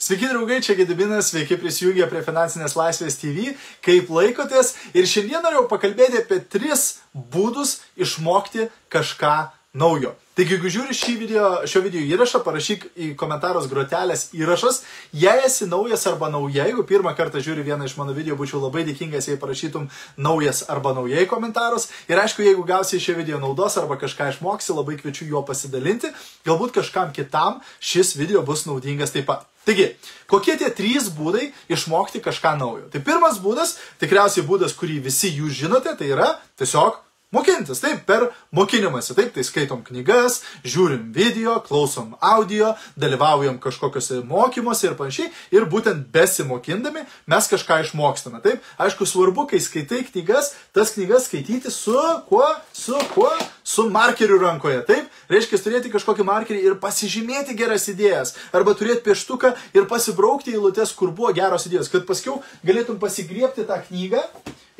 [0.00, 3.50] Sveiki draugai, čia Gedibinas, sveiki prisijungę prie Finansinės laisvės TV.
[3.84, 4.70] Kaip laikotės?
[4.96, 9.34] Ir šiandien noriu pakalbėti apie tris būdus išmokti kažką
[9.76, 10.14] naujo.
[10.40, 14.78] Taigi, jeigu žiūri šį video, šio video įrašą, parašyk į komentarus grotelės įrašas.
[15.12, 18.86] Jei esi naujas arba nauja, jeigu pirmą kartą žiūri vieną iš mano video, būčiau labai
[18.86, 21.90] dėkingas, jei parašytum naujas arba naujai komentarus.
[22.08, 26.08] Ir aišku, jeigu gausi šio video naudos arba kažką išmoksi, labai kviečiu juo pasidalinti.
[26.48, 29.44] Galbūt kažkam kitam šis video bus naudingas taip pat.
[29.68, 29.90] Taigi,
[30.24, 32.88] kokie tie trys būdai išmokti kažką naujo?
[32.88, 36.96] Tai pirmas būdas, tikriausiai būdas, kurį visi jūs žinote, tai yra tiesiog
[37.30, 44.88] Mokintis, taip, per mokinimąsi, taip, tai skaitom knygas, žiūrim video, klausom audio, dalyvaujam kažkokiuose mokymuose
[44.88, 48.66] ir panašiai, ir būtent besimokindami mes kažką išmokstame, taip.
[48.82, 51.94] Aišku, svarbu, kai skaitai knygas, tas knygas skaityti su
[52.26, 53.30] kuo, su kuo,
[53.62, 55.06] su markeriu rankoje, taip.
[55.30, 61.14] Reiškia, turėti kažkokį markerį ir pasižymėti geras idėjas, arba turėti pieštuką ir pasibraukti eilutes, kur
[61.14, 64.26] buvo geros idėjos, kad paskui galėtum pasigriepti tą knygą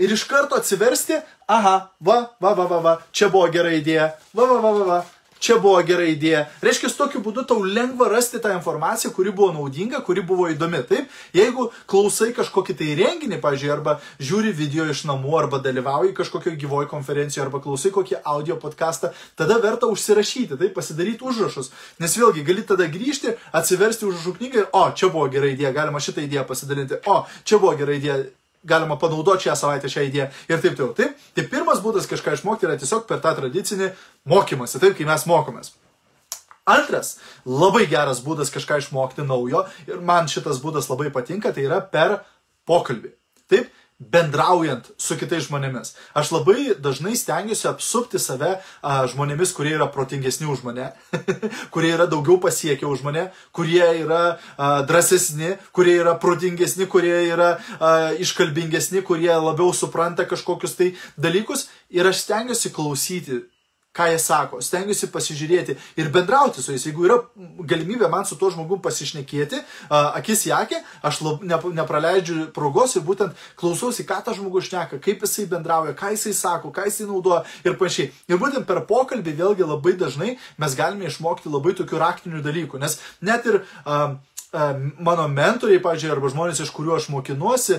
[0.00, 4.46] ir iš karto atsiversti, aha, va, va, va, va, va, čia buvo gera idėja, va,
[4.48, 5.00] va, va, va, va,
[5.40, 6.44] čia buvo gera idėja.
[6.64, 10.82] Reiškia, tokiu būdu tau lengva rasti tą informaciją, kuri buvo naudinga, kuri buvo įdomi.
[10.88, 16.54] Taip, jeigu klausai kažkokį tai renginį, pažiūrėjau, arba žiūri video iš namų, arba dalyvauji kažkokio
[16.60, 21.72] gyvojo konferencijoje, arba klausai kokį audio podcastą, tada verta užsirašyti, taip, pasidaryti užrašus.
[22.02, 26.02] Nes vėlgi gali tada grįžti, atsiversti užrašų knygą ir, o, čia buvo gera idėja, galima
[26.04, 28.20] šitą idėją pasidalinti, o, čia buvo gera idėja,
[28.64, 30.94] galima panaudoti šią savaitę šią idėją ir taip toliau.
[30.96, 33.92] Taip, tai pirmas būdas kažką išmokti yra tiesiog per tą tradicinį
[34.30, 35.72] mokymąsi, taip, kai mes mokomės.
[36.70, 37.16] Antras,
[37.48, 42.20] labai geras būdas kažką išmokti naujo ir man šitas būdas labai patinka, tai yra per
[42.68, 43.14] pokalbį.
[43.50, 43.70] Taip,
[44.00, 45.92] bendraujant su kitais žmonėmis.
[46.16, 50.88] Aš labai dažnai stengiuosi apsupti save a, žmonėmis, kurie yra protingesni už mane,
[51.74, 54.22] kurie yra daugiau pasiekę už mane, kurie yra
[54.56, 61.68] a, drąsesni, kurie yra protingesni, kurie yra a, iškalbingesni, kurie labiau supranta kažkokius tai dalykus.
[61.92, 63.42] Ir aš stengiuosi klausyti
[63.96, 66.84] ką jie sako, stengiuosi pasižiūrėti ir bendrauti su jais.
[66.86, 67.16] Jeigu yra
[67.66, 69.58] galimybė man su tuo žmogum pasišnekėti,
[69.90, 70.78] akis į akį,
[71.10, 75.96] aš lab, ne, nepraleidžiu progos ir būtent klausausi, ką tas žmogus šneka, kaip jisai bendrauja,
[75.98, 78.12] ką jisai sako, ką jisai naudoja ir panašiai.
[78.30, 83.00] Ir būtent per pokalbį vėlgi labai dažnai mes galime išmokti labai tokių raktinių dalykų, nes
[83.26, 84.14] net ir uh,
[84.52, 87.78] mano mentoriai, pažiūrėjau, arba žmonės, iš kuriuo aš mokinuosi,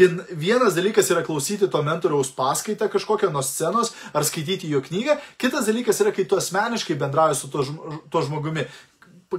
[0.00, 5.18] vien, vienas dalykas yra klausyti to mentoriaus paskaitą kažkokią nuo scenos ar skaityti jo knygą,
[5.40, 7.66] kitas dalykas yra, kai tu asmeniškai bendrauji su to,
[8.08, 8.64] to žmogumi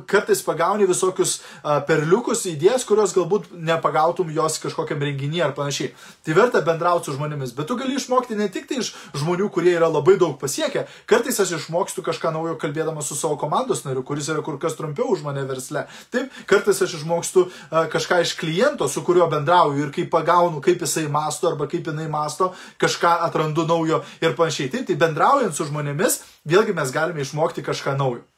[0.07, 1.41] kartais pagauni visokius
[1.87, 5.91] perliukus, idėjas, kurios galbūt nepagautum jos kažkokiam renginį ar panašiai.
[6.23, 9.73] Tai verta bendrauti su žmonėmis, bet tu gali išmokti ne tik tai iš žmonių, kurie
[9.75, 14.31] yra labai daug pasiekę, kartais aš išmokstu kažką naujo kalbėdamas su savo komandos nariu, kuris
[14.31, 15.83] yra kur kas trumpiau už mane versle.
[16.13, 17.49] Taip, kartais aš išmokstu
[17.91, 22.07] kažką iš kliento, su kuriuo bendrauju ir kaip pagaunu, kaip jisai masto arba kaip jinai
[22.11, 24.71] masto, kažką atrandu naujo ir panašiai.
[24.71, 28.30] Taip, tai bendraujant su žmonėmis, vėlgi mes galime išmokti kažką naujo.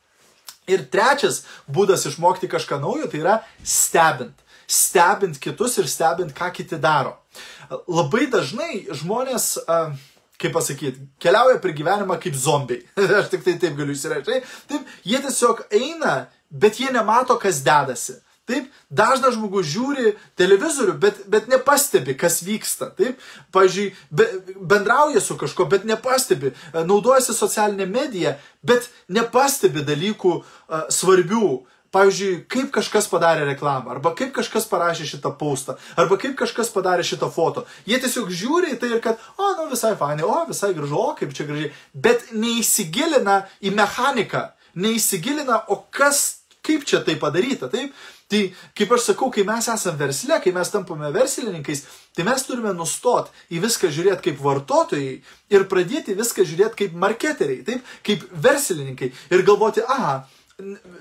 [0.72, 3.35] Ir trečias būdas išmokti kažką naujo, tai yra
[3.68, 4.35] stebint.
[4.68, 7.18] Stebint kitus ir stebint, ką kiti daro.
[7.91, 9.57] Labai dažnai žmonės,
[10.40, 12.84] kaip pasakyti, keliauja per gyvenimą kaip zombiai.
[13.19, 14.40] Aš tik tai taip galiu įsireikšti.
[14.72, 16.16] Taip, jie tiesiog eina,
[16.50, 18.19] bet jie nemato, kas dedasi.
[18.44, 22.90] Taip, dažnas žmogus žiūri televizorių, bet, bet nepastebi, kas vyksta.
[22.98, 23.22] Taip,
[23.56, 24.26] pažiūrėjau, be,
[24.74, 31.54] bendrauja su kažko, bet nepastebi, naudojasi socialinė medija, bet nepastebi dalykų uh, svarbių.
[31.94, 37.06] Pavyzdžiui, kaip kažkas padarė reklamą, arba kaip kažkas parašė šitą postą, arba kaip kažkas padarė
[37.06, 37.68] šitą foto.
[37.86, 41.12] Jie tiesiog žiūri į tai ir kad, o, nu visai fainai, o, visai gražu, o,
[41.20, 44.42] kaip čia gražiai, bet neįsigilina į mechaniką,
[44.74, 46.24] neįsigilina, o kas,
[46.63, 47.94] kaip čia tai padaryta, taip?
[48.31, 48.41] Tai,
[48.78, 51.84] kaip aš sakau, kai mes esame versle, kai mes tampame verslininkais,
[52.16, 55.18] tai mes turime nustoti į viską žiūrėti kaip vartotojai
[55.53, 60.24] ir pradėti viską žiūrėti kaip marketeriai, taip, kaip verslininkai ir galvoti, aha,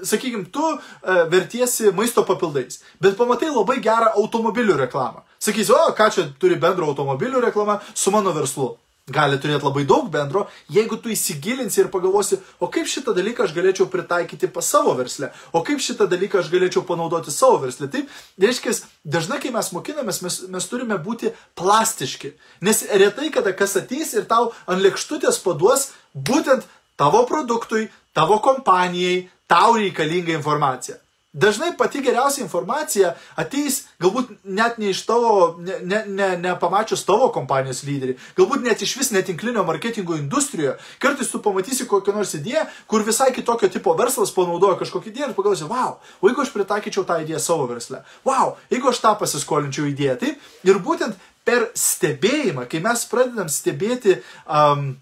[0.02, 5.22] sakykime, tu uh, vertiesi maisto papildais, bet pamatai labai gerą automobilių reklamą.
[5.42, 8.74] Sakysi, o ką čia turi bendro automobilių reklama su mano verslu
[9.10, 13.54] gali turėti labai daug bendro, jeigu tu įsigilinsi ir pagalvosi, o kaip šitą dalyką aš
[13.56, 17.90] galėčiau pritaikyti pas savo verslę, o kaip šitą dalyką aš galėčiau panaudoti savo verslę.
[17.90, 23.74] Taip, reiškia, dažnai, kai mes mokinamės, mes, mes turime būti plastiški, nes retai kada kas
[23.80, 31.01] ateis ir tau ant lėkštutės paduos būtent tavo produktui, tavo kompanijai, tau reikalingą informaciją.
[31.32, 37.30] Dažnai pati geriausia informacija ateis galbūt net ne iš tavo, ne, ne, ne, nepamačius tavo
[37.32, 40.74] kompanijos lyderį, galbūt net iš vis netinklinio marketingo industrijoje.
[41.00, 45.36] Kartais tu pamatysi kokią nors idėją, kur visai kitokio tipo verslas panaudoja kažkokį idėją ir
[45.38, 49.88] pagalvosi, wow, o jeigu aš pritaikyčiau tą idėją savo versle, wow, jeigu aš tą pasiskolinčiau
[49.88, 50.50] idėją, taip.
[50.68, 51.16] Ir būtent
[51.48, 54.92] per stebėjimą, kai mes pradedam stebėti um,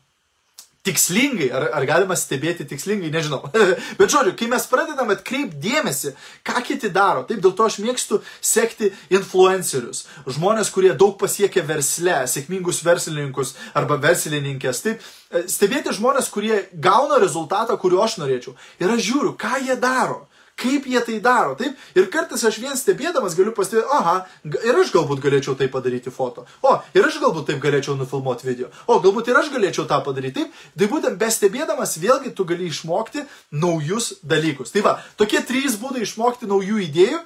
[0.87, 3.43] tikslingai, ar, ar galima stebėti tikslingai, nežinau.
[3.99, 6.15] Bet žodžiu, kai mes pradedam atkreipti dėmesį,
[6.47, 12.23] ką kiti daro, taip dėl to aš mėgstu sekti influencerius, žmonės, kurie daug pasiekia versle,
[12.32, 18.56] sėkmingus verslininkus arba verslininkės, taip, e, stebėti žmonės, kurie gauna rezultatą, kurio aš norėčiau.
[18.81, 20.30] Ir aš žiūriu, ką jie daro
[20.61, 21.79] kaip jie tai daro, taip?
[21.97, 26.47] Ir kartais aš vien stebėdamas galiu pastebėti, aha, ir aš galbūt galėčiau tai padaryti foto,
[26.62, 30.45] o, ir aš galbūt taip galėčiau nufilmuoti video, o, galbūt ir aš galėčiau tą padaryti,
[30.45, 30.62] taip?
[30.81, 34.75] Tai būtent bestebėdamas vėlgi tu gali išmokti naujus dalykus.
[34.75, 37.25] Tai va, tokie trys būdai išmokti naujų idėjų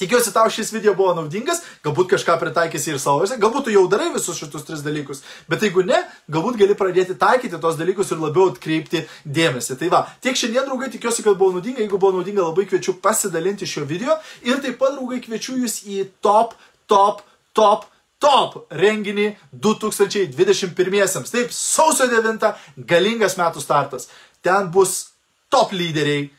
[0.00, 3.84] Tikiuosi tau šis video buvo naudingas, galbūt kažką pritaikysi ir savo verslą, galbūt tu jau
[3.90, 6.00] darai visus šitus tris dalykus, bet jeigu ne,
[6.34, 9.78] galbūt gali pradėti taikyti tos dalykus ir labiau atkreipti dėmesį.
[9.80, 13.70] Tai va, tiek šiandien, draugai, tikiuosi, kad buvo naudinga, jeigu buvo naudinga, labai kviečiu pasidalinti
[13.70, 16.58] šio video ir taip pat, draugai, kviečiu jūs į top,
[16.90, 17.22] top,
[17.54, 17.90] top
[18.24, 21.26] top renginį 2021.
[21.28, 22.52] Taip, sausio 9
[22.88, 24.08] galingas metų startas.
[24.44, 25.10] Ten bus
[25.52, 26.30] top lyderiai,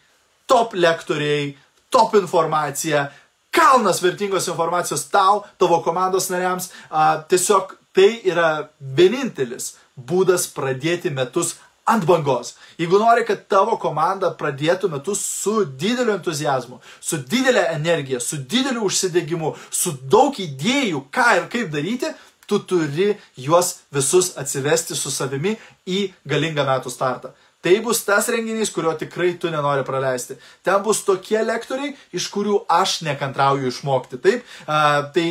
[0.50, 1.54] top lektoriai,
[1.94, 3.08] top informacija,
[3.56, 6.72] kalnas vertingos informacijos tau, tavo komandos nariams.
[6.90, 11.56] A, tiesiog tai yra vienintelis būdas pradėti metus
[11.88, 12.56] ant bangos.
[12.82, 18.88] Jeigu nori, kad tavo komanda pradėtų metus su dideliu entuzijazmu, su didelė energija, su dideliu
[18.90, 22.12] užsidegimu, su daug idėjų, ką ir kaip daryti,
[22.46, 25.56] tu turi juos visus atsivesti su savimi
[25.86, 27.34] į galingą metų startą.
[27.66, 30.38] Tai bus tas renginys, kurio tikrai tu nenori praleisti.
[30.62, 34.22] Ten bus tokie lektoriai, iš kurių aš nekantrauju išmokti.
[34.22, 35.26] Taip, a, tai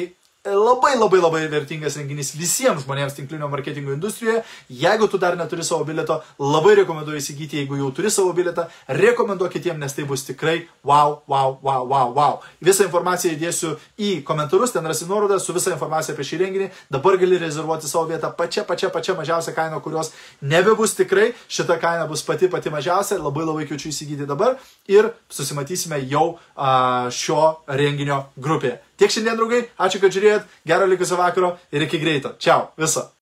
[0.44, 4.42] labai labai labai vertingas renginys visiems žmonėms tinklinio marketingo industrijoje.
[4.68, 9.54] Jeigu tu dar neturi savo bileto, labai rekomenduoju įsigyti, jeigu jau turi savo biletą, rekomenduok
[9.56, 12.38] kitiems, nes tai bus tikrai wow, wow, wow, wow, wow.
[12.60, 16.70] Visą informaciją įdėsiu į komentarus, ten rasi nuorodą su visa informacija apie šį renginį.
[16.92, 20.12] Dabar gali rezervuoti savo vietą pačia, pačia, pačia mažiausia kaina, kurios
[20.44, 21.32] nebebus tikrai.
[21.48, 23.16] Šita kaina bus pati pati mažiausia.
[23.16, 24.58] Labai labai kviečiu įsigyti dabar
[24.92, 28.82] ir susimatysime jau a, šio renginio grupėje.
[29.00, 32.36] Tiek šiandien, draugai, ačiū, kad žiūrėjot, gero likusio vakaro ir iki greito.
[32.38, 33.08] Čiau, viso.